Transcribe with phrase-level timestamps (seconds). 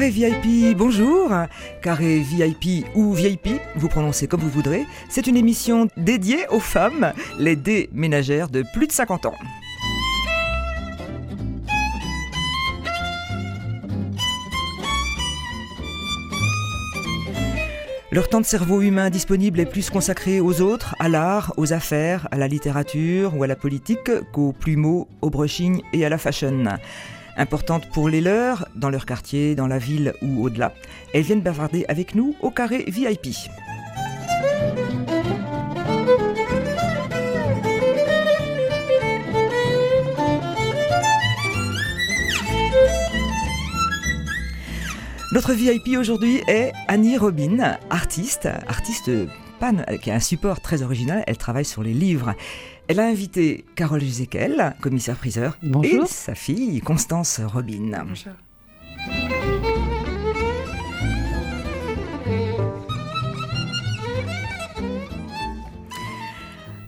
[0.00, 1.30] Carré VIP, bonjour.
[1.82, 4.86] Carré VIP ou VIP, vous prononcez comme vous voudrez.
[5.10, 9.34] C'est une émission dédiée aux femmes, les déménagères de plus de 50 ans.
[18.10, 22.26] Leur temps de cerveau humain disponible est plus consacré aux autres, à l'art, aux affaires,
[22.30, 26.64] à la littérature ou à la politique qu'aux plumeaux, au brushing et à la fashion.
[27.36, 30.72] Importantes pour les leurs, dans leur quartier, dans la ville ou au-delà,
[31.14, 33.34] elles viennent bavarder avec nous au carré VIP.
[45.32, 49.10] Notre VIP aujourd'hui est Annie Robin, artiste, artiste
[49.60, 51.22] pan, qui a un support très original.
[51.26, 52.34] Elle travaille sur les livres.
[52.88, 57.92] Elle a invité Carole Juzekel, commissaire-priseur, et sa fille Constance Robin.
[58.06, 58.32] Bonjour.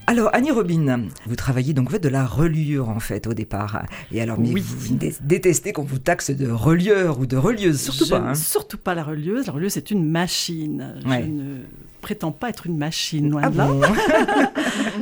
[0.09, 3.85] Alors, Annie Robin, vous travaillez donc vous faites de la reliure en fait au départ.
[4.11, 4.61] Et alors, oui.
[4.61, 8.19] vous détestez qu'on vous taxe de relieur ou de relieuse, surtout pas.
[8.19, 8.35] Hein.
[8.35, 9.47] Surtout pas la relieuse.
[9.47, 10.97] La relieuse, c'est une machine.
[11.03, 11.61] Je ne
[12.03, 14.53] prétends pas être une machine, loin ah de là.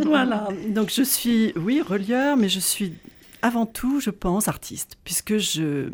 [0.04, 0.48] voilà.
[0.68, 2.94] Donc, je suis, oui, relieur, mais je suis
[3.42, 5.88] avant tout, je pense, artiste, puisque je,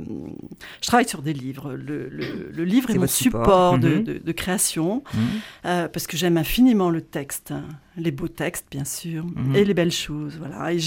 [0.80, 1.74] je travaille sur des livres.
[1.74, 4.04] Le, le, livre est, mon support, mhm.
[4.04, 5.20] de, de, création, mhm.
[5.64, 7.54] euh, parce que j'aime infiniment le texte,
[7.96, 9.54] les beaux textes, bien sûr, mhm.
[9.54, 10.36] et les belles choses.
[10.38, 10.72] Voilà.
[10.72, 10.78] Et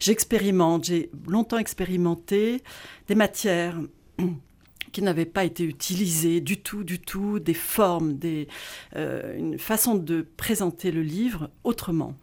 [0.00, 2.62] j'expérimente, j'ai longtemps expérimenté
[3.06, 3.78] des matières
[4.92, 8.48] qui n'avaient pas été utilisées du tout, du tout, des formes, des,
[8.96, 12.14] euh, une façon de présenter le livre autrement.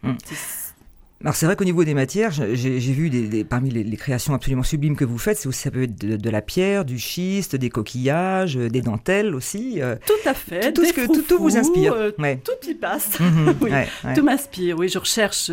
[1.26, 4.96] Alors c'est vrai qu'au niveau des matières, j'ai vu des, parmi les, créations absolument sublimes
[4.96, 9.34] que vous faites, ça peut être de, la pierre, du schiste, des coquillages, des dentelles
[9.34, 9.82] aussi.
[9.82, 10.74] Euh, tout à fait.
[10.74, 11.94] Tout, ce que, tout, vous inspire.
[11.94, 12.12] Euh,
[12.44, 13.20] tout y passe.
[13.20, 13.72] Mhm, oui,
[14.14, 14.78] Tout m'inspire.
[14.78, 15.50] Oui, je recherche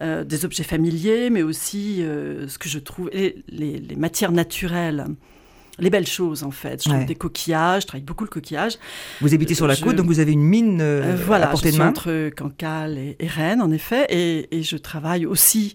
[0.00, 5.06] euh, des objets familiers, mais aussi ce que je trouve les, les matières naturelles
[5.78, 6.82] les belles choses en fait.
[6.84, 8.78] Je trouve des coquillages, je travaille beaucoup le coquillage.
[9.20, 11.72] Vous habitez sur la côte, donc vous avez une mine euh, euh, voilà, à portée
[11.72, 11.88] de main.
[11.88, 15.74] entre Cancale et, Rennes en effet, et, je travaille aussi,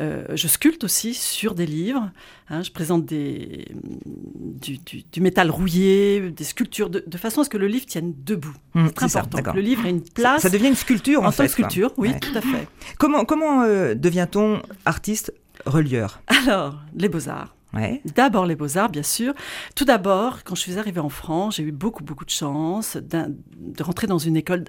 [0.00, 2.10] euh, je sculpte aussi sur des livres.
[2.52, 2.62] Hein.
[2.62, 7.86] je présente des, du, métal rouillé, des sculptures, de, façon à ce que le livre
[7.86, 8.54] tienne debout.
[8.74, 9.52] Mmh, c'est très important.
[9.54, 10.42] le livre ait une place.
[10.42, 11.48] Ça, devient une sculpture en, en fait.
[11.48, 12.68] sculpture, oui, tout à fait.
[12.98, 15.32] Comment, comment devient-on artiste
[15.66, 16.20] relieur?
[16.26, 17.54] Alors, les beaux-arts.
[18.16, 19.34] D'abord les beaux-arts, bien sûr.
[19.74, 23.82] Tout d'abord, quand je suis arrivée en France, j'ai eu beaucoup, beaucoup de chance de
[23.82, 24.64] rentrer dans une école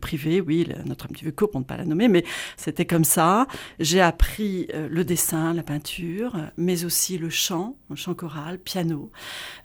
[0.00, 2.24] privée, oui, notre petit peu court pour ne pas la nommer, mais
[2.56, 3.46] c'était comme ça.
[3.78, 9.10] J'ai appris euh, le dessin, la peinture, mais aussi le chant, le chant choral, piano,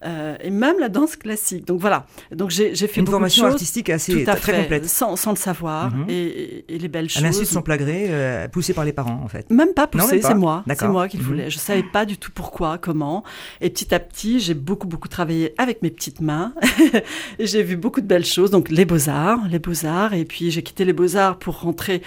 [0.05, 1.65] euh, et même la danse classique.
[1.65, 2.05] Donc voilà.
[2.31, 6.05] Donc j'ai fait une formation artistique assez très complète, sans, sans, le savoir, mhm.
[6.09, 7.23] et, les belles choses.
[7.23, 9.49] À l'insu de son plein gré, poussé par les parents en fait.
[9.49, 11.29] Même pas poussé, c'est moi, c'est moi qui le mhm.
[11.29, 11.49] voulais.
[11.49, 13.23] Je savais pas du tout pourquoi, comment,
[13.61, 16.53] et petit à petit, j'ai beaucoup beaucoup travaillé avec mes petites mains,
[17.39, 18.51] et j'ai vu beaucoup de belles choses.
[18.51, 22.01] Donc les beaux arts, les beaux Et puis j'ai quitté les Beaux-Arts pour rentrer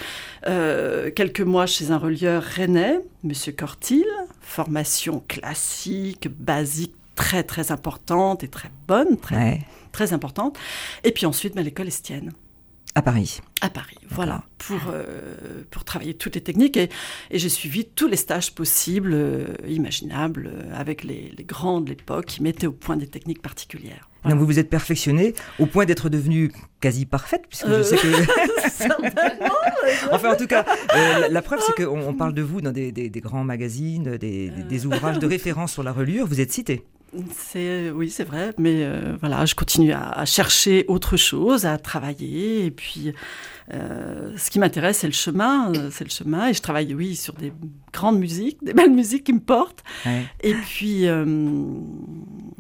[0.47, 4.07] euh, quelques mois chez un relieur rennais, Monsieur Cortil.
[4.41, 9.61] Formation classique, basique, très très importante et très bonne, très,
[9.93, 10.59] très importante.
[11.05, 12.33] Et puis ensuite, bah, l'école Estienne.
[12.97, 13.43] À Paris.
[13.61, 15.05] À Paris, voilà, pour, euh,
[15.71, 16.79] pour travailler toutes les techniques.
[16.79, 16.89] Et,
[17.31, 22.25] et j'ai suivi tous les stages possibles, euh, imaginables, avec les, les grands de l'époque
[22.25, 24.09] qui mettaient au point des techniques particulières.
[24.25, 28.09] Donc vous vous êtes perfectionné au point d'être devenue quasi parfaite, puisque je sais que...
[30.13, 30.65] enfin, en tout cas,
[30.97, 35.27] euh, la, preuve, c'est qu'on parle de vous dans des, grands magazines, des, ouvrages de
[35.27, 36.27] référence sur la relure.
[36.27, 36.85] Vous êtes cité.
[37.35, 42.67] C'est oui, c'est vrai, mais euh, voilà, je continue à, chercher autre chose, à travailler,
[42.67, 43.13] et puis
[43.73, 47.35] euh, ce qui m'intéresse, c'est le chemin, c'est le chemin, et je travaille oui sur
[47.35, 47.53] des
[47.93, 49.85] grandes musiques, des belles musiques qui me portent,
[50.43, 51.07] et puis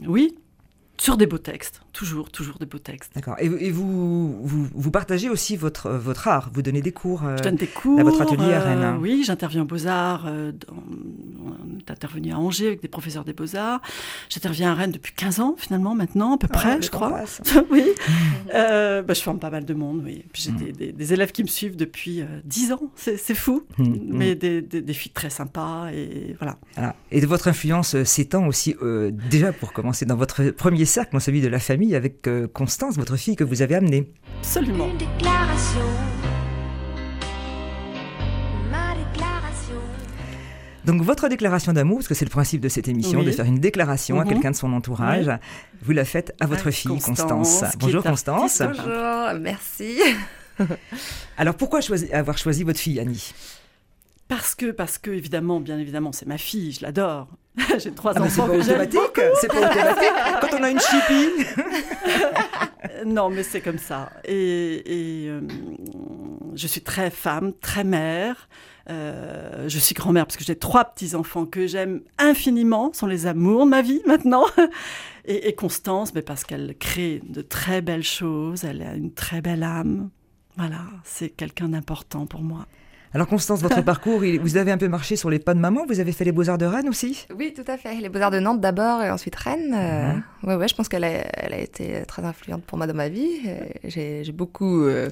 [0.06, 0.34] oui,
[0.96, 3.12] sur des beaux textes, toujours, toujours des beaux textes.
[3.14, 3.36] D'accord.
[3.38, 7.56] Et, vous, vous, vous, partagez aussi votre, votre art, vous donnez des cours, Je donne
[7.56, 8.82] des cours à votre atelier à Rennes.
[8.82, 8.98] Hein.
[9.00, 13.80] oui, j'interviens aux Beaux-Arts, euh, on est intervenu à Angers avec des professeurs des Beaux-Arts.
[14.28, 17.24] J'interviens à Rennes depuis 15 ans, finalement, maintenant, à peu ah, près, je crois.
[17.70, 17.84] oui.
[18.54, 20.24] euh, bah, je forme pas mal de monde, oui.
[20.34, 20.72] J'ai hmm.
[20.72, 23.94] des, des, élèves qui me suivent depuis 10 euh, ans, c'est fou, hmm.
[24.10, 26.58] mais Des, des, filles très sympas, et voilà.
[27.10, 28.74] Et votre influence euh, s'étend aussi,
[29.30, 33.16] déjà pour commencer, dans votre premier cercle, celui de la famille, avec euh, Constance, votre
[33.16, 34.12] fille que vous avez amenée.
[34.40, 34.88] Absolument.
[40.84, 43.58] Donc votre déclaration d'amour, parce que c'est le principe de cette émission, de faire une
[43.58, 44.30] déclaration à mhm.
[44.30, 45.30] quelqu'un de son entourage,
[45.82, 47.64] vous la faites à votre fille Constance.
[47.78, 48.62] Bonjour Constance.
[48.62, 49.98] Bonjour, merci.
[51.36, 51.80] Alors pourquoi
[52.12, 53.32] avoir choisi votre fille Annie?
[54.28, 57.28] Parce que, parce que, évidemment, bien évidemment, c'est ma fille, je l'adore.
[57.78, 58.46] J'ai trois ah enfants.
[58.46, 61.46] C'est pas automatique, c'est pas automatique quand on a une chipie.
[63.06, 64.10] non, mais c'est comme ça.
[64.24, 65.40] Et, euh,
[66.54, 68.48] je suis très femme, très mère.
[68.88, 73.64] Euh, je suis grand-mère parce que j'ai trois petits-enfants que j'aime infiniment, sont les amours
[73.64, 74.44] de ma vie maintenant.
[75.28, 79.40] Et, et Constance, mais parce qu'elle crée de très belles choses, elle a une très
[79.40, 80.08] belle âme.
[80.56, 82.66] Voilà, c'est quelqu'un d'important pour moi.
[83.16, 86.00] Alors Constance, votre parcours, vous avez un peu marché sur les pas de maman, vous
[86.00, 87.26] avez fait les Beaux-Arts de Rennes aussi?
[87.34, 87.94] Oui, tout à fait.
[87.94, 89.74] Les Beaux-Arts de Nantes d'abord et ensuite Rennes.
[89.74, 90.22] Euh, mhm.
[90.46, 93.08] Ouais, ouais, je pense qu'elle a, elle a été très influente pour moi dans ma
[93.08, 93.40] vie.
[93.84, 95.08] J'ai, beaucoup euh,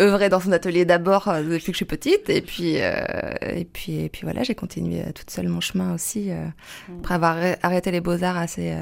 [0.00, 4.00] œuvré dans son atelier d'abord euh, depuis que je suis petite et puis, et puis,
[4.00, 6.98] et puis voilà, j'ai continué toute seule mon chemin aussi mhm.
[6.98, 8.74] après avoir arrêté les Beaux-Arts assez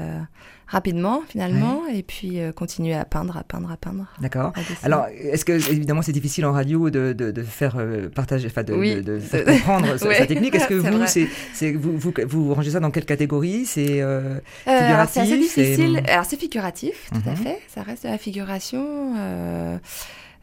[0.73, 4.07] rapidement finalement et puis euh, continuer à peindre, à peindre, à peindre.
[4.19, 4.53] D'accord.
[4.81, 8.73] Alors est-ce que évidemment c'est difficile en radio de, de, faire euh, partager, enfin de,
[8.73, 10.55] de, comprendre sa, technique.
[10.55, 13.65] Est-ce que vous, c'est, vous, vous, vous, rangez ça dans quelle catégorie?
[13.65, 17.37] C'est euh, figuratif C'est assez Alors c'est figuratif, tout à mhm.
[17.37, 17.61] fait.
[17.67, 19.15] Ça reste de la figuration.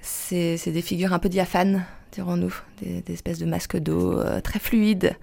[0.00, 5.16] c'est, des figures un peu diaphanes, dirons-nous, des, des espèces de masques d'eau très fluides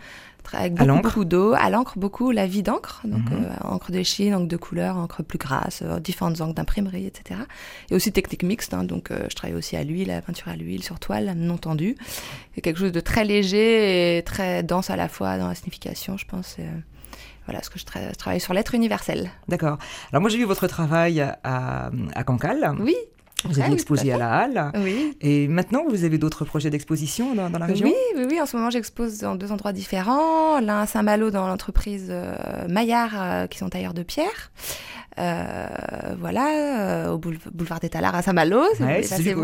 [0.54, 3.46] avec beaucoup, d'eau, à l'encre beaucoup, la vie d'encre, donc mhm.
[3.46, 7.42] euh, encre de Chine, encre de couleur, encre plus grasse, euh, différentes encres d'imprimerie, etc.
[7.90, 10.48] Et aussi technique mixte, hein, donc euh, je travaille aussi à l'huile, à la peinture
[10.50, 11.96] à l'huile sur toile, non tendue.
[12.56, 16.18] C'est quelque chose de très léger et très dense à la fois dans la signification,
[16.18, 16.58] je pense.
[17.48, 19.32] Voilà, ce que je, travaille sur l'être universel.
[19.48, 19.78] D'accord.
[20.12, 22.76] Alors moi j'ai vu votre travail à, à Cancale.
[22.80, 22.96] Oui.
[23.46, 24.72] Vous avez exposé à la Halle.
[24.84, 25.16] Oui.
[25.22, 27.88] Et maintenant, vous avez d'autres projets d'exposition dans, la région?
[27.88, 28.42] Oui, oui, oui.
[28.42, 30.60] En ce moment, j'expose dans deux endroits différents.
[30.60, 32.36] L'un à Saint-Malo dans l'entreprise euh,
[32.68, 34.52] Maillard, euh, qui sont tailleurs de pierre.
[35.20, 35.68] Euh,
[36.20, 38.62] voilà, au boulevard des Talards à Saint-Malo.
[38.80, 39.02] Ouais,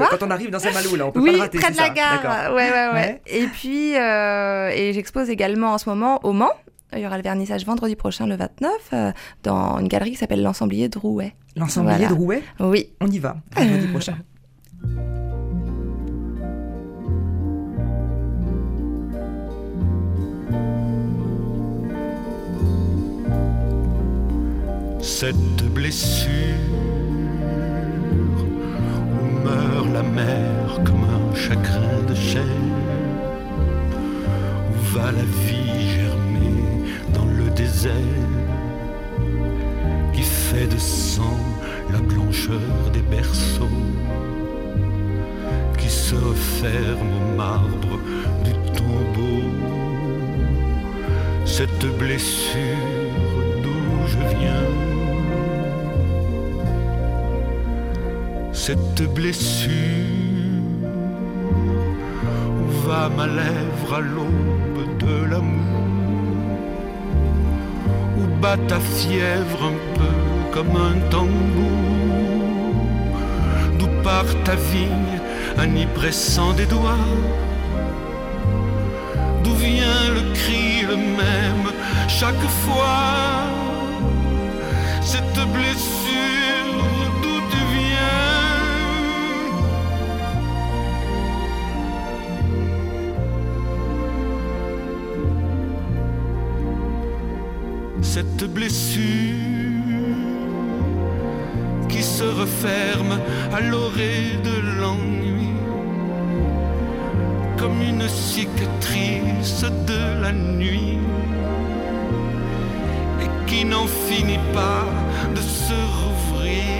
[0.09, 1.59] quand on arrive dans Saint-Malo, là, on peut pas le rater.
[1.59, 2.53] près de la gare.
[2.53, 6.53] Ouais, ouais, ouais, Et puis, et j'expose également en ce moment au Mans.
[6.95, 9.13] Il y aura le vernissage vendredi prochain, le 29,
[9.43, 11.35] dans une galerie qui s'appelle l'Ensemblier de Rouet.
[11.55, 12.89] L'ensemblier de Rouet Oui.
[13.01, 14.17] On y va, vendredi prochain.
[25.01, 26.29] Cette blessure
[29.21, 32.43] où meurt la mer comme un chagrin de chair,
[34.69, 35.73] où va la vie
[37.63, 37.94] le désert
[40.69, 41.39] de sang
[41.92, 43.80] la blancheur des berceaux
[45.77, 48.00] qui se referme au marbre
[48.44, 49.42] du tombeau.
[51.45, 52.77] Cette blessure
[53.63, 54.69] d'où je viens,
[58.51, 59.71] cette blessure
[62.60, 65.92] où va ma lèvre à l'aube de l'amour,
[68.43, 70.15] bat ta fièvre un peu
[70.53, 72.73] comme un tambour,
[73.79, 75.17] d'où part ta vigne,
[75.63, 77.13] un y pressant des doigts,
[79.43, 81.67] d'où vient le cri le même
[82.09, 83.03] chaque fois,
[98.13, 99.34] Cette blessure
[102.43, 103.20] referme
[103.51, 105.50] à l'orée de l'ennui,
[107.58, 111.00] comme une cicatrice de la nuit,
[113.22, 114.86] et qui n'en finit pas
[115.36, 116.74] de se rouvrir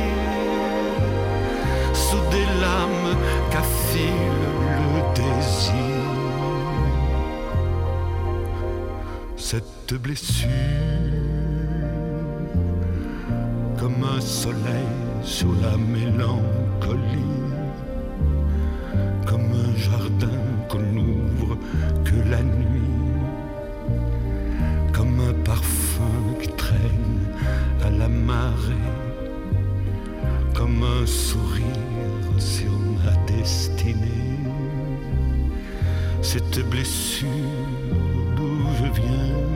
[1.94, 3.18] sous des lames
[3.52, 4.44] qu'affile
[4.94, 5.74] le désir.
[9.36, 11.13] Cette blessure,
[14.04, 14.88] comme un soleil
[15.24, 17.00] sur la mélancolie,
[19.26, 21.58] comme un jardin qu'on n'ouvre
[22.04, 22.82] que la nuit,
[24.92, 27.28] comme un parfum qui traîne
[27.84, 28.90] à la marée,
[30.54, 31.64] comme un sourire
[32.38, 32.72] sur
[33.04, 34.40] ma destinée,
[36.22, 37.28] cette blessure
[38.36, 39.53] d'où je viens.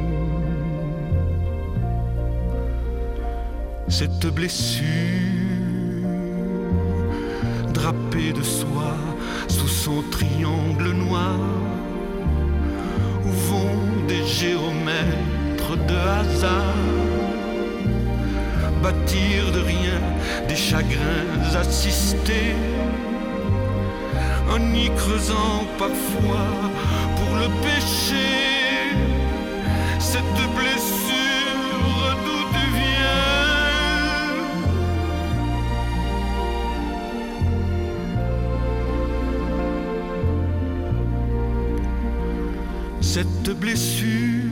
[3.89, 4.84] Cette blessure
[7.74, 8.98] drapé de soie
[9.48, 11.39] sous son triangle noir,
[13.24, 16.75] où vont des géomètre de hasard,
[18.84, 20.01] bâtir de rien
[20.50, 22.56] des chagrins assistés,
[24.51, 26.50] en y creusant parfois
[27.15, 28.27] pour le péché,
[29.98, 31.06] cette blessure
[43.17, 44.46] Cette blessure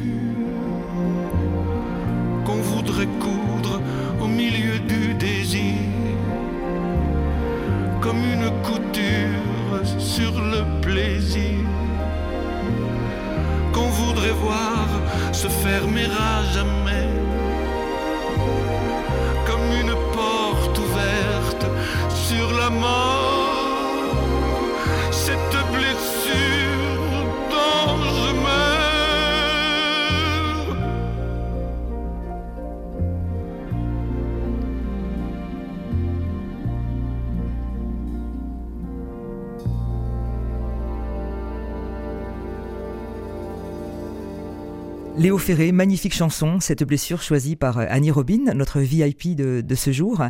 [45.17, 49.75] Léo Ferré, magnifique chanson, cette blessure choisie par euh, Annie Robin, notre VIP de, de
[49.75, 50.21] ce jour.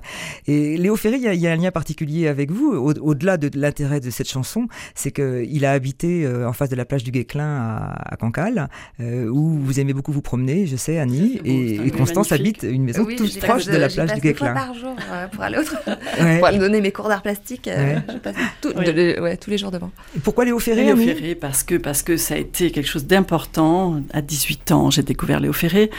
[0.46, 2.94] Et Léo Ferré, il y a, il y a un lien particulier avec vous, au-
[2.94, 6.86] au-delà de l'intérêt de cette chanson, c'est qu'il a habité euh, en face de la
[6.86, 11.00] plage du Guesclin à, à Cancale, euh, où vous aimez beaucoup vous promener, je sais,
[11.00, 12.63] Annie, beau, et, Constance magnifique.
[12.63, 14.65] habite une maison Oui, toute proche de la plage passe du deux fois Guesclin.
[14.65, 15.75] par jour euh, pour aller autre.
[16.22, 16.38] Ouais.
[16.38, 18.01] Pour aller donner mes cours d'art plastique, euh, Ouais.
[18.13, 18.86] je passe tout- Oui.
[18.86, 19.92] de- de- ouais, tous les jours devant.
[20.24, 24.01] Pourquoi Léo Ferré, Léo Ferré, parce que, parce que ça a été quelque chose d'important.
[24.13, 25.89] À 18 ans, j'ai découvert Léo Ferré.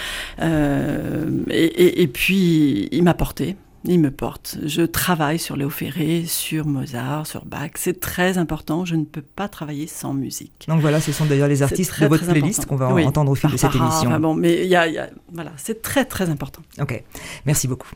[0.40, 3.56] Euh, et, et- et puis, il m'a porté.
[3.88, 4.58] Il me porte.
[4.64, 7.70] Je travaille sur Léo Ferré, sur Mozart, sur Bach.
[7.76, 8.84] C'est très important.
[8.84, 10.64] Je ne peux pas travailler sans musique.
[10.66, 13.04] Donc voilà, ce sont d'ailleurs les artistes très, de votre playlist qu'on va Oui.
[13.04, 14.08] entendre au fil de cette émission.
[14.08, 16.62] enfin bon, mais il y a, y a- voilà, c'est très très important.
[16.80, 17.00] Ok,
[17.44, 17.90] merci beaucoup.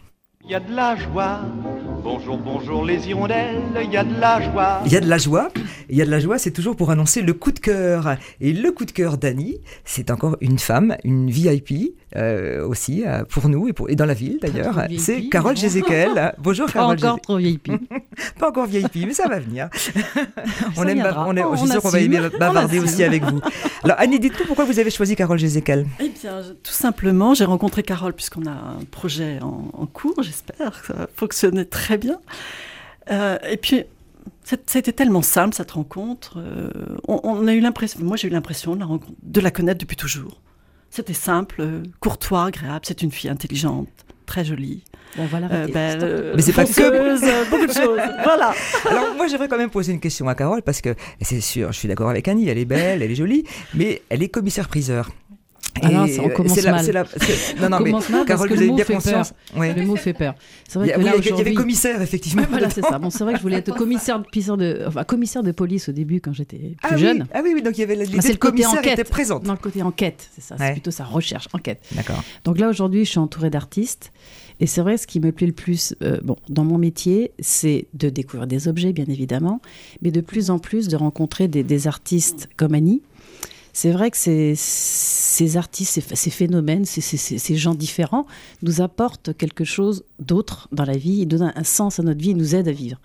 [0.44, 1.40] Il y a de la joie.
[2.02, 4.80] Bonjour, bonjour les hirondelles, il y a de la joie.
[4.86, 5.48] Il y a de la joie.
[5.90, 8.16] Il y a de la joie, c'est toujours pour annoncer le coup de cœur.
[8.40, 13.24] Et le coup de cœur d'Annie, c'est encore une femme, une VIP euh, aussi euh,
[13.24, 14.82] pour nous et, pour, et dans la ville d'ailleurs.
[14.98, 16.34] C'est Carole Jézéquel.
[16.38, 16.96] Bonjour Pas Carole.
[16.98, 17.70] encore trop VIP.
[18.38, 19.68] Pas encore VIP, mais ça va venir.
[20.76, 23.24] on Ça aime, on est, je suis On sûre qu'on va aimer bavarder aussi avec
[23.24, 23.40] vous.
[23.84, 25.86] Alors Annie, dites-nous pourquoi vous avez choisi Carole Jézéquel.
[26.00, 30.80] Eh bien, tout simplement, j'ai rencontré Carole puisqu'on a un projet en, en cours, j'espère
[30.80, 32.20] que ça va fonctionner très bien.
[33.10, 33.84] Euh, et puis,
[34.66, 36.38] c'était tellement simple cette rencontre.
[36.38, 36.70] euh,
[37.08, 39.78] on, on a eu l'impression, moi j'ai eu l'impression de la, rencontre- de la connaître
[39.80, 40.40] depuis toujours.
[40.90, 42.80] C'était simple, courtois, agréable.
[42.82, 43.88] C'est une fille intelligente,
[44.26, 44.82] très jolie,
[45.16, 45.48] Bon, voilà.
[45.50, 47.98] euh, belle, euh, Mais c'est pas que- beaucoup de choses.
[48.24, 48.52] Voilà.
[48.88, 51.78] Alors moi j'aimerais quand même poser une question à Carole parce que c'est sûr, je
[51.78, 53.44] suis d'accord avec Annie, elle est belle, elle est jolie,
[53.74, 55.10] mais elle est commissaire-priseur.
[55.82, 56.86] Ah non, ça, on commence la- mal.
[56.90, 57.02] la-
[57.60, 59.32] non, non, On mais mal Carole, vous le avez mot bien conscience.
[59.56, 59.72] Ouais.
[59.74, 60.34] Le mot fait peur.
[60.68, 62.02] C'est Il vrai y, a- que oui, là il y avait- il y avait commissaire
[62.02, 62.42] effectivement.
[62.50, 62.98] Voilà, c'est ça.
[62.98, 64.18] Bon, c'est vrai que je voulais être commissaire,
[64.56, 67.18] de, enfin, commissaire de police au début quand j'étais plus ah, jeune.
[67.22, 68.92] Oui, ah oui, oui, donc il y avait l'idée côté commissaire enquête.
[68.98, 69.44] était présente.
[69.44, 70.54] Dans le côté enquête, c'est ça.
[70.56, 70.66] Ouais.
[70.66, 71.80] C'est plutôt ça, recherche, enquête.
[71.92, 72.22] D'accord.
[72.44, 74.12] Donc là, aujourd'hui, je suis entourée d'artistes.
[74.62, 77.86] Et c'est vrai, ce qui me plaît le plus euh, bon, dans mon métier, c'est
[77.94, 79.62] de découvrir des objets, bien évidemment,
[80.02, 83.00] mais de plus en plus de rencontrer des, des artistes comme Annie.
[83.72, 88.26] C'est vrai que ces, ces artistes, ces, ces phénomènes, ces, ces- ces- ces gens différents
[88.62, 92.30] nous apportent quelque chose d'autre dans la vie, ils donnent un sens à notre vie,
[92.30, 93.00] ils nous aident à vivre.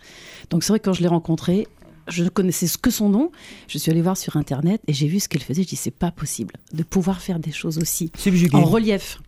[0.49, 1.67] Donc c'est vrai que quand je l'ai rencontrée,
[2.07, 3.31] je ne connaissais que son nom.
[3.67, 5.63] Je suis allée voir sur Internet et j'ai vu ce qu'elle faisait.
[5.63, 8.55] Je dis, c'est pas possible de pouvoir faire des choses aussi Subjugué.
[8.57, 9.19] en relief.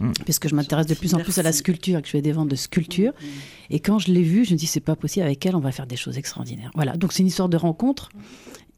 [0.00, 0.12] Mm.
[0.24, 2.32] Puisque je m'intéresse de plus en plus à la sculpture et que je fais des
[2.32, 3.12] ventes de sculpture.
[3.70, 5.72] Et quand je l'ai vue, je me dis, c'est pas possible, avec elle, on va
[5.72, 6.70] faire des choses extraordinaires.
[6.74, 8.08] Voilà, donc c'est une histoire de rencontre.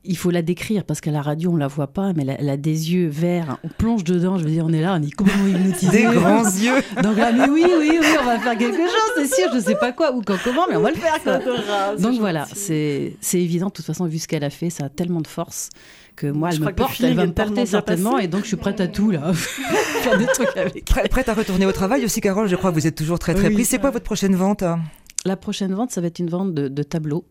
[0.04, 2.56] Il faut la décrire parce qu'à la radio, on la voit pas, mais elle a,
[2.56, 3.58] des yeux verts.
[3.62, 5.92] On plonge dedans, je veux dire, on est là, on est complètement hypnotisé.
[6.08, 6.82] Des grands yeux.
[7.04, 9.76] Donc là, mais oui, oui, oui, on va faire quelque chose, c'est sûr, je sais
[9.76, 11.22] pas quoi ou quand, comment, mais on va le faire.
[11.22, 11.38] quoi.
[11.98, 14.88] Donc voilà, c'est c'est évident, de toute façon, vu ce qu'elle a fait, ça a
[14.88, 15.68] tellement de force
[16.16, 18.26] que moi, Je elle me crois que le porte, elle va me porter certainement, et
[18.26, 19.32] donc je suis prête à tout, là.
[20.02, 20.84] faire des trucs avec.
[20.84, 23.34] Prêt- Prête à retourner au travail aussi, Carole Je crois que vous êtes toujours très
[23.34, 23.54] très Oui.
[23.54, 23.68] prise.
[23.68, 24.80] C'est quoi votre prochaine vente hein?
[25.24, 27.24] La prochaine vente, ça va être une vente de, de tableaux.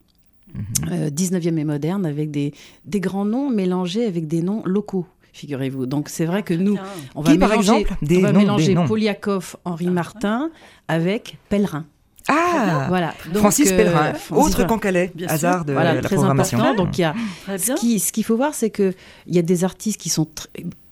[0.91, 2.53] Euh, 19e et moderne, avec des,
[2.85, 5.85] des grands noms mélangés avec des noms locaux, figurez-vous.
[5.85, 6.77] Donc c'est vrai que nous,
[7.15, 8.83] on va Qui, par mélanger, exemple Des on va noms, mélanger des.
[8.85, 10.49] Poliakov, Henri Martin
[10.87, 11.85] avec Pèlerin.
[12.27, 13.13] Ah Voilà.
[13.33, 14.67] Donc, Francis euh, Pellerin, Francis autre Pellerin.
[14.67, 16.59] qu'Ancalais, Bien hasard de Voilà, la très programmation.
[16.59, 16.83] important.
[16.85, 17.15] Donc il y a
[17.45, 17.75] Très Ce bien.
[17.75, 18.93] qui- ce qu'il faut voir, c'est qu'il
[19.27, 20.27] y a des artistes qui sont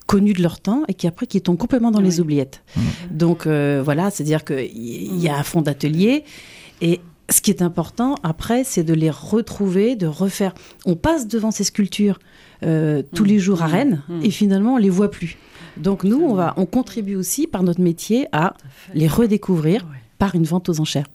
[0.08, 2.64] connus de leur temps et qui après qui tombent complètement dans les oubliettes.
[3.12, 6.24] Donc euh, voilà, c'est-à-dire qu'il y a un fond d'atelier
[6.82, 10.54] et ce qui est important après, c'est de les retrouver, de refaire.
[10.86, 12.20] On passe devant ces sculptures
[12.64, 13.72] euh, tous les jours à mmh.
[13.72, 14.20] Rennes mmh.
[14.24, 15.38] et finalement on les voit plus.
[15.78, 18.54] Donc nous, on, va, on contribue aussi par notre métier à
[18.94, 21.08] les redécouvrir par une vente aux enchères.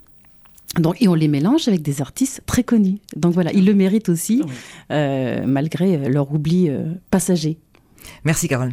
[0.78, 2.98] Donc, et on les mélange avec des artistes très connus.
[3.14, 4.42] Donc voilà, ils le méritent aussi,
[4.90, 7.58] euh, malgré leur oubli euh, passager.
[8.24, 8.72] Merci Carole.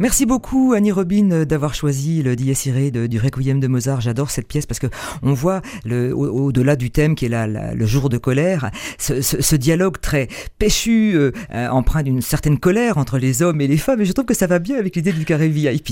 [0.00, 4.00] Merci beaucoup Annie Robin d'avoir choisi le Dies Irae du Requiem de Mozart.
[4.00, 4.86] J'adore cette pièce parce que
[5.22, 10.28] on voit au-delà du thème qui est là, le jour de colère, ce, dialogue très
[10.58, 14.00] péchu, euh, euh, empreint d'une certaine colère entre les hommes et les femmes.
[14.00, 15.90] Et je trouve que ça va bien avec l'idée du carré VIP.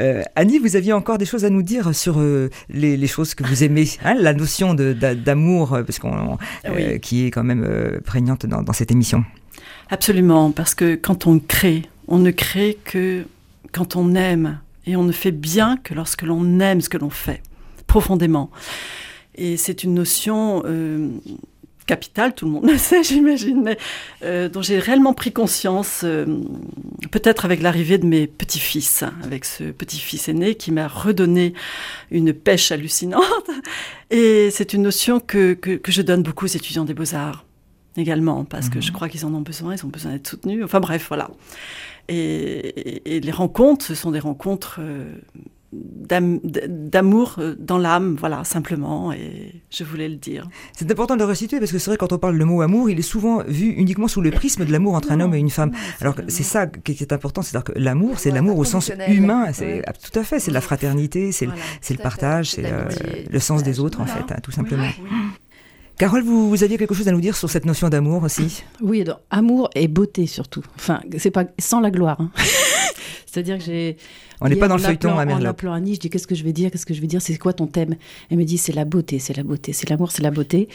[0.00, 2.20] Euh, Annie, vous aviez encore des choses à nous dire sur
[2.68, 6.36] les, choses que vous aimez, hein, la notion d'amour, parce qu'on
[7.00, 9.24] qui est quand même prégnante dans, dans cette émission.
[9.88, 13.24] Absolument, parce que quand on crée, on ne crée que
[13.72, 17.10] quand on aime, et on ne fait bien que lorsque l'on aime ce que l'on
[17.10, 17.42] fait,
[17.86, 18.50] profondément.
[19.34, 21.08] Et c'est une notion euh,
[21.86, 23.78] capitale, tout le monde le sait, j'imagine, mais
[24.22, 26.26] euh, dont j'ai réellement pris conscience, euh,
[27.10, 31.54] peut-être avec l'arrivée de mes petits-fils, avec ce petit-fils aîné qui m'a redonné
[32.10, 33.22] une pêche hallucinante.
[34.10, 37.44] Et c'est une notion que, que, je donne beaucoup aux étudiants des beaux-arts
[37.96, 38.94] également, parce que je mhm.
[38.94, 40.62] crois qu'ils en ont besoin, ils ont besoin d'être soutenus.
[40.64, 41.30] Enfin bref, voilà.
[42.08, 45.16] Et, les rencontres, ce sont des rencontres euh,
[45.72, 50.48] d'amour euh, dans l'âme, voilà, simplement, et je voulais le dire.
[50.72, 52.88] C'est important de le resituer parce que c'est vrai, quand on parle le mot amour,
[52.88, 55.50] il est souvent vu uniquement sous le prisme de l'amour entre un homme et une
[55.50, 55.72] femme.
[56.00, 59.82] Alors c'est ça qui est important, c'est-à-dire que l'amour, c'est l'amour au sens humain, c'est
[60.02, 62.64] tout à fait, c'est la fraternité, c'est le partage, c'est
[63.30, 64.88] le, sens des autres, en fait, hein, tout simplement.
[65.98, 68.62] Carole, vous, vous, aviez quelque chose à nous dire sur cette notion d'amour aussi?
[68.82, 70.62] Oui, amour et beauté surtout.
[70.76, 72.20] Enfin, c'est pas sans la gloire.
[72.20, 72.30] Hein.
[73.26, 73.96] C'est-à-dire que j'ai.
[74.42, 76.44] On n'est pas dans le feuilleton à En appelant Annie, je dis qu'est-ce que je
[76.44, 77.96] vais dire, qu'est-ce que je vais dire, c'est quoi ton thème?
[78.30, 80.68] Elle me dit c'est la beauté, c'est la beauté, c'est l'amour, c'est la beauté.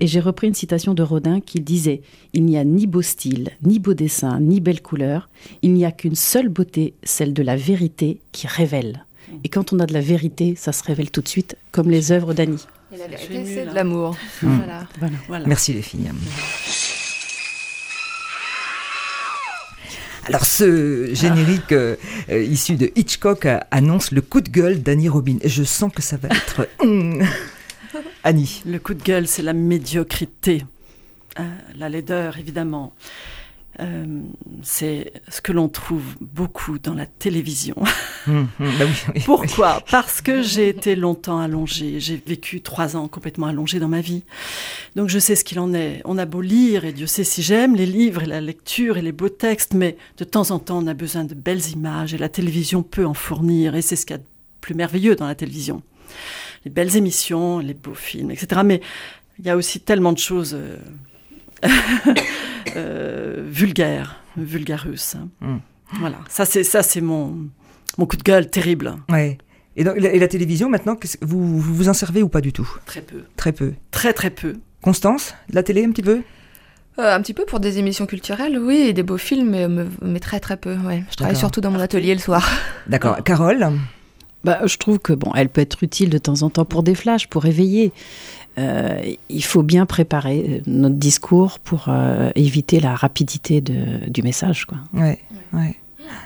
[0.00, 3.50] et j'ai repris une citation de Rodin qui disait il n'y a ni beau style,
[3.62, 5.28] ni beau dessin, ni belle couleur.
[5.62, 9.04] Il n'y a qu'une seule beauté, celle de la vérité qui révèle.
[9.42, 12.12] Et quand on a de la vérité, ça se révèle tout de suite, comme les
[12.12, 12.64] œuvres d'Annie.
[12.92, 14.16] Et la vérité, c'est de l'amour.
[14.42, 14.60] Mmh.
[15.26, 15.46] Voilà.
[15.46, 16.10] Merci les filles.
[20.28, 21.96] Alors ce générique euh,
[22.28, 25.38] euh, issu de Hitchcock annonce le coup de gueule d'Annie Robin.
[25.40, 26.68] Et je sens que ça va être...
[28.24, 28.62] Annie.
[28.66, 30.64] Le coup de gueule, c'est la médiocrité.
[31.40, 31.44] Euh,
[31.76, 32.92] la laideur, évidemment.
[33.80, 34.04] Euh,
[34.62, 37.76] c'est ce que l'on trouve beaucoup dans la télévision.
[38.26, 38.84] Hum, hum, bah
[39.24, 39.82] Pourquoi?
[39.90, 41.98] Parce que j'ai été longtemps allongée.
[41.98, 44.22] J'ai vécu trois ans complètement allongée dans ma vie.
[44.96, 46.02] Donc je sais ce qu'il en est.
[46.04, 49.02] On a beau lire, et Dieu sait si j'aime les livres et la lecture et
[49.02, 52.18] les beaux textes, mais de temps en temps on a besoin de belles images et
[52.18, 53.74] la télévision peut en fournir.
[53.76, 54.28] Et c'est ce qu'il y a de
[54.60, 55.82] plus merveilleux dans la télévision.
[56.66, 58.60] Les belles émissions, les beaux films, etc.
[58.62, 58.82] Mais
[59.38, 60.52] il y a aussi tellement de choses...
[60.54, 60.76] Euh, euh,
[62.76, 65.16] vulgaire, vulgarus.
[65.40, 65.58] Hmm.
[65.94, 67.48] Voilà, ça c'est ça c'est mon
[67.96, 68.96] mon coup de gueule terrible.
[69.08, 69.38] Ouais.
[69.76, 72.68] Et, et, la, télévision maintenant, vous, vous en servez ou pas du tout?
[72.84, 73.22] Très peu.
[73.36, 73.74] Très peu.
[73.92, 74.56] Très très peu.
[74.82, 76.22] Constance, la télé un petit peu?
[76.98, 79.68] Euh, un petit peu pour des émissions culturelles, oui, et des beaux films, mais,
[80.02, 80.74] mais très très peu.
[80.78, 81.04] Ouais.
[81.10, 82.48] Je travaille surtout dans mon atelier le soir.
[82.88, 83.22] D'accord.
[83.22, 83.70] Carole?
[84.42, 86.96] Bah, Je trouve que bon, elle peut être utile de temps en temps pour des
[86.96, 87.92] flashs, pour éveiller.
[88.58, 94.66] Euh, il faut bien préparer notre discours pour euh, éviter la rapidité de, du message.
[94.66, 94.78] Quoi.
[94.92, 95.18] Ouais,
[95.52, 95.76] ouais.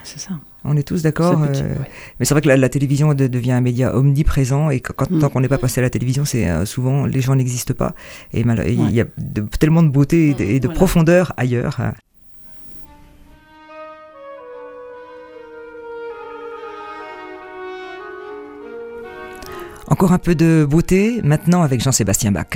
[0.05, 0.33] C'est ça.
[0.65, 1.43] On est tous d'accord.
[1.43, 1.75] Euh,
[2.19, 5.19] mais c'est vrai que la, télévision devient un média omniprésent et quand, mm.
[5.19, 7.95] tant qu'on n'est pas passé à la télévision, c'est euh, souvent les gens n'existent pas.
[8.33, 9.07] Et il y a
[9.59, 11.81] tellement de beauté et de, profondeur ailleurs.
[19.93, 22.47] Encore un peu de beauté maintenant avec Jean-Sébastien Bach.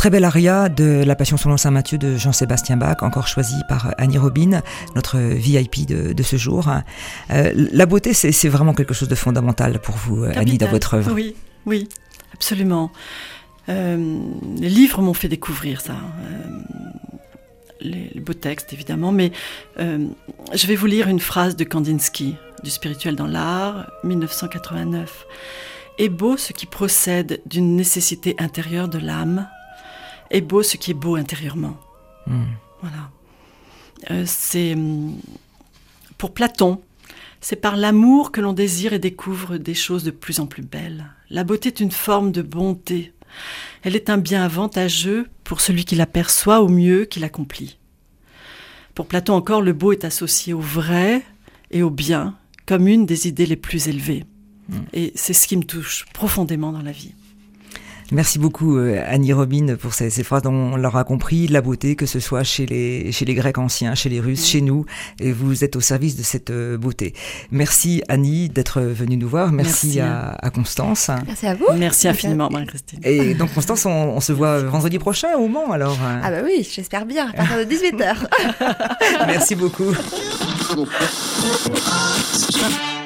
[0.00, 3.92] Très belle aria de La Passion selon Saint Matthieu de Jean-Sébastien Bach, encore choisi par
[3.98, 4.62] Annie Robin,
[4.94, 6.70] notre VIP de, ce jour.
[7.30, 11.12] Euh, la beauté, c'est vraiment quelque chose de fondamental pour vous, Annie, dans votre œuvre.
[11.12, 11.36] Oui,
[11.66, 11.86] oui,
[12.32, 12.90] absolument.
[13.68, 14.18] Euh,
[14.56, 15.92] les livres m'ont fait découvrir ça.
[15.92, 16.48] Euh,
[17.82, 19.32] les, beaux textes, évidemment, mais
[19.76, 25.26] je vais vous lire une phrase de Kandinsky, du spirituel dans l'art, 1989.
[25.98, 29.46] Est beau ce qui procède d'une nécessité intérieure de l'âme,
[30.30, 31.76] est beau ce qui est beau intérieurement.
[32.26, 32.44] Hmm.
[32.80, 33.10] Voilà.
[34.10, 35.16] Euh, c'est hum,
[36.18, 36.80] pour Platon,
[37.40, 41.06] c'est par l'amour que l'on désire et découvre des choses de plus en plus belles.
[41.30, 43.12] La beauté est une forme de bonté.
[43.82, 47.78] Elle est un bien avantageux pour celui qui l'aperçoit au mieux qu'il accomplit.
[48.94, 51.22] Pour Platon encore, le beau est associé au vrai
[51.70, 54.24] et au bien comme une des idées les plus élevées.
[54.68, 54.82] Hmm.
[54.92, 57.14] Et c'est ce qui me touche profondément dans la vie.
[58.12, 62.06] Merci beaucoup euh, Annie Robin pour ces, phrases dont on l'aura compris, la beauté, que
[62.06, 64.84] ce soit chez les, chez les Grecs anciens, chez les Russes, chez nous,
[65.20, 67.14] et vous êtes au service de cette euh, beauté.
[67.50, 71.10] Merci Annie d'être venue nous voir, merci, À, Constance.
[71.26, 71.66] Merci à vous.
[71.76, 72.98] Merci infiniment Marie-Christine.
[73.04, 77.06] Et donc Constance, on, se voit vendredi prochain au Mans alors Ah bah oui, j'espère
[77.06, 78.16] bien, à partir de 18h.
[79.26, 79.94] merci beaucoup.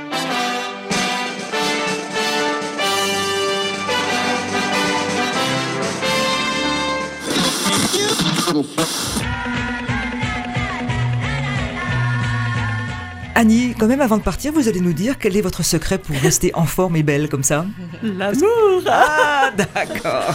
[13.37, 16.15] Annie, quand même avant de partir, vous allez nous dire quel est votre secret pour
[16.17, 17.67] rester en forme et belle comme ça?
[18.03, 18.83] L'amour.
[18.87, 20.35] Ah, d'accord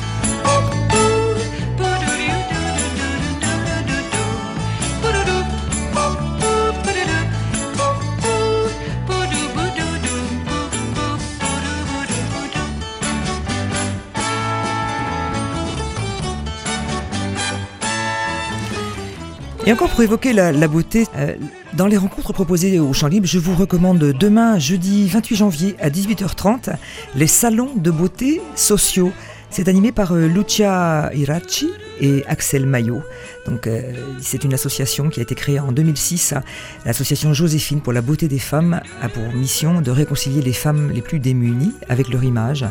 [19.68, 21.34] Et encore pour évoquer la, beauté, euh,
[21.74, 25.90] dans les rencontres proposées au Champ Libre, je vous recommande demain, jeudi 28 janvier à
[25.90, 26.70] 18h30,
[27.14, 29.12] les salons de beauté sociaux.
[29.50, 31.68] C'est animé par euh, Lucia Irachi
[32.00, 33.02] et Axel Maillot.
[33.44, 36.32] Donc, euh, c'est une association qui a été créée en 2006.
[36.86, 41.02] L'association Joséphine pour la beauté des femmes a pour mission de réconcilier les femmes les
[41.02, 42.64] plus démunies avec leur image.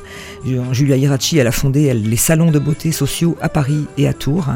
[0.72, 4.48] Julia Irachi, elle a fondé les salons de beauté sociaux à Paris et à Tours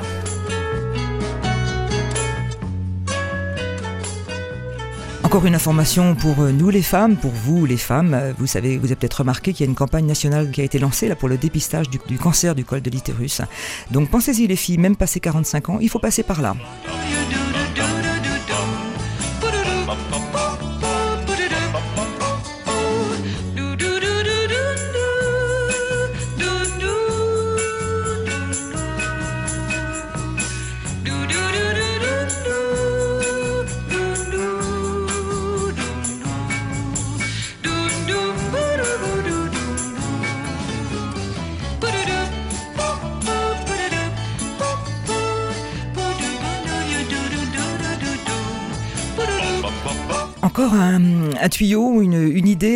[5.32, 8.13] Encore une information pour euh, nous les femmes, pour vous les femmes.
[8.13, 10.65] Euh, vous savez, vous avez peut-être remarqué qu'il y a une campagne nationale qui a
[10.65, 13.41] été lancée là pour le dépistage du, du cancer du col de l'utérus.
[13.91, 16.54] Donc pensez-y les filles, même passé 45 ans, il faut passer par là.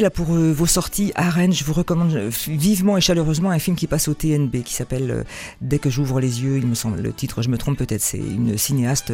[0.10, 1.30] Pour euh, vos sorties à.
[1.36, 5.12] Je vous recommande euh, vivement et chaleureusement un film qui passe au TNB qui s'appelle
[5.12, 5.24] euh,
[5.62, 6.58] Dès que j'ouvre les yeux.
[6.58, 8.02] Il me semble le titre, je me trompe peut-être.
[8.02, 9.12] C'est une cinéaste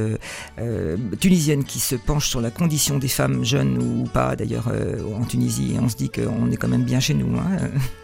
[1.19, 4.71] tunisienne qui se penche sur la condition des femmes jeunes ou pas d'ailleurs
[5.19, 5.73] en Tunisie.
[5.75, 7.37] Et on se dit qu'on est quand même bien chez nous.
[7.37, 7.69] Hein.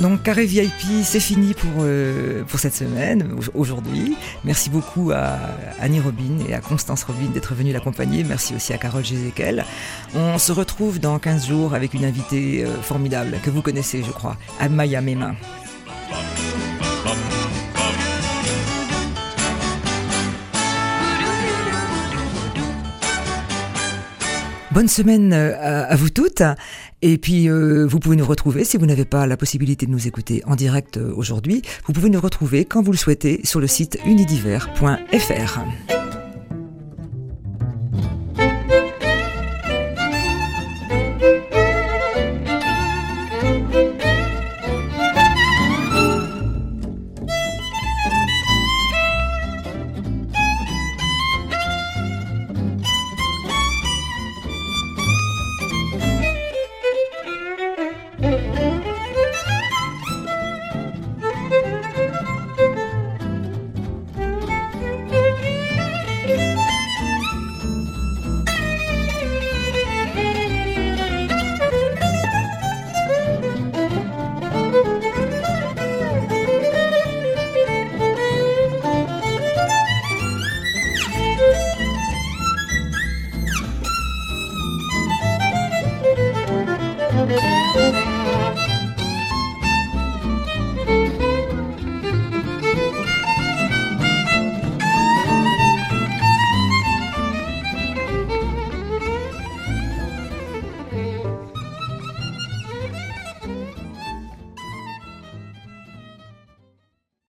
[0.00, 4.16] Donc Carré VIP, c'est fini pour, euh, cette semaine, aujourd'hui.
[4.44, 5.38] Merci beaucoup à
[5.80, 8.24] Annie Robin et à Constance Robin d'être venues l'accompagner.
[8.24, 9.64] Merci aussi à Carole Jézéquel.
[10.14, 14.10] On se retrouve dans 15 jours avec une invitée euh, formidable que vous connaissez, je
[14.10, 15.34] crois, Amaya Mema.
[24.74, 26.42] Bonne semaine euh, à, vous toutes.
[27.06, 30.08] Et puis, euh, vous pouvez nous retrouver, si vous n'avez pas la possibilité de nous
[30.08, 33.66] écouter en direct euh, aujourd'hui, vous pouvez nous retrouver quand vous le souhaitez sur le
[33.66, 35.60] site unidiver.fr.